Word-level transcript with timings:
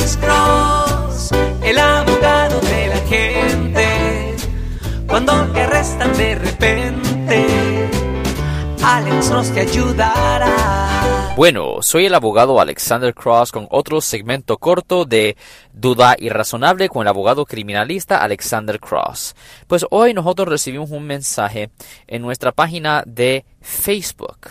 Alex 0.00 0.16
Cross, 0.16 1.30
el 1.62 1.78
abogado 1.78 2.58
de 2.60 2.86
la 2.86 2.96
gente. 3.06 4.36
Cuando 5.06 5.46
te 5.52 5.60
arrestan 5.60 6.16
de 6.16 6.34
repente, 6.36 7.46
Alex 8.82 9.28
Cross 9.28 9.52
te 9.52 9.60
ayudará. 9.60 11.34
Bueno, 11.36 11.82
soy 11.82 12.06
el 12.06 12.14
abogado 12.14 12.58
Alexander 12.62 13.12
Cross 13.12 13.52
con 13.52 13.66
otro 13.70 14.00
segmento 14.00 14.56
corto 14.56 15.04
de 15.04 15.36
Duda 15.74 16.16
Irrazonable 16.18 16.88
con 16.88 17.02
el 17.02 17.08
abogado 17.08 17.44
criminalista 17.44 18.22
Alexander 18.22 18.80
Cross. 18.80 19.36
Pues 19.66 19.84
hoy 19.90 20.14
nosotros 20.14 20.48
recibimos 20.48 20.90
un 20.92 21.06
mensaje 21.06 21.68
en 22.06 22.22
nuestra 22.22 22.52
página 22.52 23.02
de 23.04 23.44
Facebook. 23.60 24.48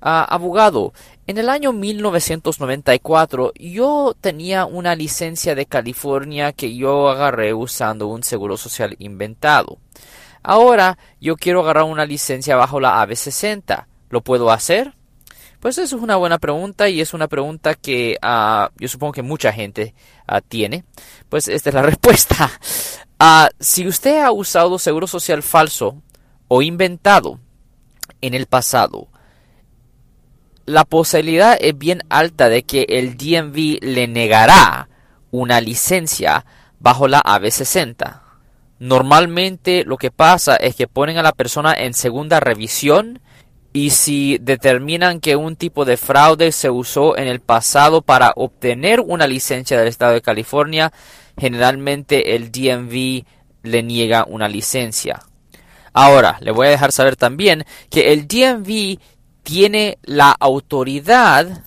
Ah, 0.00 0.24
abogado, 0.24 0.94
en 1.28 1.36
el 1.36 1.50
año 1.50 1.74
1994 1.74 3.52
yo 3.54 4.16
tenía 4.18 4.64
una 4.64 4.96
licencia 4.96 5.54
de 5.54 5.66
California 5.66 6.54
que 6.54 6.74
yo 6.74 7.10
agarré 7.10 7.52
usando 7.52 8.06
un 8.06 8.22
seguro 8.22 8.56
social 8.56 8.96
inventado. 8.98 9.78
Ahora 10.42 10.96
yo 11.20 11.36
quiero 11.36 11.60
agarrar 11.60 11.84
una 11.84 12.06
licencia 12.06 12.56
bajo 12.56 12.80
la 12.80 13.06
AB60. 13.06 13.84
¿Lo 14.08 14.22
puedo 14.22 14.50
hacer? 14.50 14.94
Pues 15.60 15.76
eso 15.76 15.96
es 15.96 16.02
una 16.02 16.16
buena 16.16 16.38
pregunta 16.38 16.88
y 16.88 17.02
es 17.02 17.12
una 17.12 17.28
pregunta 17.28 17.74
que 17.74 18.16
ah, 18.22 18.70
yo 18.78 18.88
supongo 18.88 19.12
que 19.12 19.22
mucha 19.22 19.52
gente 19.52 19.94
ah, 20.26 20.40
tiene. 20.40 20.86
Pues 21.28 21.46
esta 21.46 21.68
es 21.68 21.74
la 21.74 21.82
respuesta. 21.92 22.50
si 23.60 23.86
usted 23.86 24.22
ha 24.22 24.32
usado 24.32 24.78
seguro 24.78 25.06
social 25.06 25.42
falso 25.42 26.00
o 26.48 26.62
inventado 26.62 27.38
en 28.22 28.32
el 28.32 28.46
pasado, 28.46 29.08
la 30.68 30.84
posibilidad 30.84 31.56
es 31.58 31.76
bien 31.76 32.02
alta 32.10 32.50
de 32.50 32.62
que 32.62 32.84
el 32.90 33.16
DMV 33.16 33.78
le 33.80 34.06
negará 34.06 34.88
una 35.30 35.62
licencia 35.62 36.44
bajo 36.78 37.08
la 37.08 37.22
AB60. 37.22 38.20
Normalmente 38.78 39.84
lo 39.84 39.96
que 39.96 40.10
pasa 40.10 40.56
es 40.56 40.76
que 40.76 40.86
ponen 40.86 41.16
a 41.16 41.22
la 41.22 41.32
persona 41.32 41.72
en 41.72 41.94
segunda 41.94 42.38
revisión 42.38 43.20
y 43.72 43.90
si 43.90 44.36
determinan 44.42 45.20
que 45.20 45.36
un 45.36 45.56
tipo 45.56 45.86
de 45.86 45.96
fraude 45.96 46.52
se 46.52 46.68
usó 46.68 47.16
en 47.16 47.28
el 47.28 47.40
pasado 47.40 48.02
para 48.02 48.34
obtener 48.36 49.00
una 49.00 49.26
licencia 49.26 49.78
del 49.78 49.88
estado 49.88 50.12
de 50.12 50.20
California, 50.20 50.92
generalmente 51.38 52.36
el 52.36 52.52
DMV 52.52 53.24
le 53.62 53.82
niega 53.82 54.26
una 54.28 54.48
licencia. 54.48 55.22
Ahora, 55.94 56.36
le 56.40 56.50
voy 56.50 56.66
a 56.66 56.70
dejar 56.70 56.92
saber 56.92 57.16
también 57.16 57.64
que 57.90 58.12
el 58.12 58.28
DMV 58.28 58.98
tiene 59.48 59.96
la 60.02 60.30
autoridad, 60.38 61.64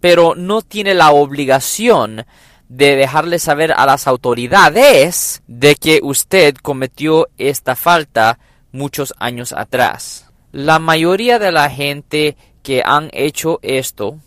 pero 0.00 0.34
no 0.34 0.60
tiene 0.60 0.92
la 0.92 1.12
obligación 1.12 2.26
de 2.68 2.94
dejarle 2.94 3.38
saber 3.38 3.72
a 3.72 3.86
las 3.86 4.06
autoridades 4.06 5.42
de 5.46 5.76
que 5.76 6.00
usted 6.02 6.54
cometió 6.56 7.28
esta 7.38 7.74
falta 7.74 8.38
muchos 8.70 9.14
años 9.16 9.54
atrás. 9.54 10.30
La 10.52 10.78
mayoría 10.78 11.38
de 11.38 11.52
la 11.52 11.70
gente 11.70 12.36
que 12.62 12.82
han 12.84 13.08
hecho 13.14 13.60
esto 13.62 14.18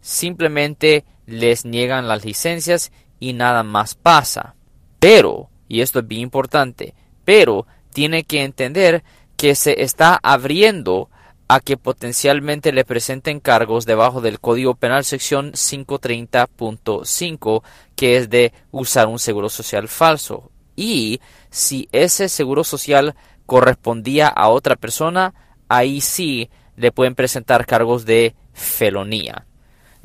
simplemente 0.00 1.04
les 1.26 1.64
niegan 1.64 2.06
las 2.06 2.24
licencias 2.24 2.92
y 3.18 3.32
nada 3.32 3.64
más 3.64 3.96
pasa. 3.96 4.54
Pero, 5.00 5.50
y 5.66 5.80
esto 5.80 5.98
es 5.98 6.06
bien 6.06 6.20
importante, 6.20 6.94
pero 7.24 7.66
tiene 7.92 8.22
que 8.22 8.44
entender 8.44 9.02
que 9.36 9.56
se 9.56 9.82
está 9.82 10.20
abriendo 10.22 11.10
a 11.48 11.60
que 11.60 11.76
potencialmente 11.76 12.72
le 12.72 12.84
presenten 12.84 13.40
cargos 13.40 13.86
debajo 13.86 14.20
del 14.20 14.40
Código 14.40 14.74
Penal 14.74 15.04
sección 15.04 15.52
530.5, 15.52 17.62
que 17.94 18.16
es 18.16 18.28
de 18.30 18.52
usar 18.72 19.06
un 19.06 19.18
seguro 19.18 19.48
social 19.48 19.88
falso. 19.88 20.50
Y 20.74 21.20
si 21.50 21.88
ese 21.92 22.28
seguro 22.28 22.64
social 22.64 23.14
correspondía 23.46 24.28
a 24.28 24.48
otra 24.48 24.76
persona, 24.76 25.34
ahí 25.68 26.00
sí 26.00 26.50
le 26.76 26.92
pueden 26.92 27.14
presentar 27.14 27.64
cargos 27.64 28.04
de 28.04 28.34
felonía. 28.52 29.46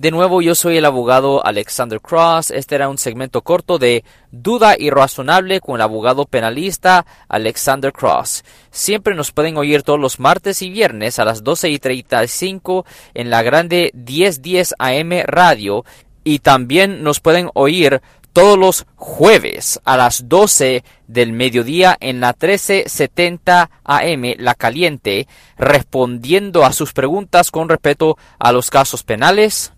De 0.02 0.10
nuevo, 0.10 0.42
yo 0.42 0.56
soy 0.56 0.78
el 0.78 0.86
abogado 0.86 1.46
Alexander 1.46 2.02
Cross. 2.02 2.50
Este 2.50 2.74
era 2.74 2.90
un 2.90 2.98
segmento 2.98 3.44
corto 3.44 3.78
de 3.78 4.04
Duda 4.32 4.76
Irrazonable 4.80 5.62
con 5.62 5.76
el 5.76 5.82
abogado 5.82 6.26
penalista 6.26 7.06
Alexander 7.30 7.94
Cross. 7.94 8.44
Siempre 8.72 9.14
nos 9.14 9.32
pueden 9.32 9.58
oír 9.58 9.84
todos 9.84 10.00
los 10.00 10.20
martes 10.20 10.64
y 10.64 10.72
viernes 10.72 11.20
a 11.20 11.26
las 11.26 11.44
12 11.44 11.70
y 11.70 11.78
35 11.78 12.84
en 13.14 13.30
la 13.30 13.44
grande 13.44 13.92
1010 13.94 14.74
AM 14.80 15.12
radio 15.28 15.86
y 16.24 16.40
también 16.40 17.04
nos 17.04 17.20
pueden 17.20 17.52
oír 17.54 18.02
todos 18.34 18.58
los 18.58 18.88
jueves 18.96 19.82
a 19.84 19.98
las 19.98 20.28
12 20.28 20.84
del 21.06 21.32
mediodía 21.32 21.96
en 22.00 22.22
la 22.22 22.30
1370 22.30 23.70
AM 23.84 24.24
La 24.40 24.56
Caliente, 24.56 25.28
respondiendo 25.60 26.66
a 26.66 26.74
sus 26.74 26.92
preguntas 26.92 27.52
con 27.52 27.70
respecto 27.70 28.18
a 28.40 28.52
los 28.52 28.72
casos 28.72 29.04
penales, 29.04 29.74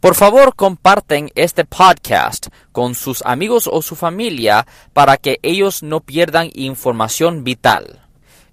por 0.00 0.14
favor, 0.14 0.54
comparten 0.54 1.30
este 1.34 1.64
podcast 1.64 2.48
con 2.72 2.94
sus 2.94 3.22
amigos 3.24 3.68
o 3.70 3.82
su 3.82 3.96
familia 3.96 4.66
para 4.92 5.16
que 5.16 5.38
ellos 5.42 5.82
no 5.82 6.00
pierdan 6.00 6.50
información 6.54 7.44
vital. 7.44 8.02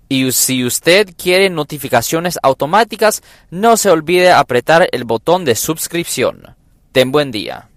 Y 0.07 0.31
si 0.31 0.63
usted 0.63 1.09
quiere 1.17 1.49
notificaciones 1.49 2.39
automáticas, 2.43 3.23
no 3.49 3.77
se 3.77 3.89
olvide 3.89 4.31
apretar 4.31 4.87
el 4.91 5.03
botón 5.03 5.43
de 5.43 5.55
suscripción. 5.55 6.55
Ten 6.91 7.11
buen 7.11 7.31
día. 7.31 7.69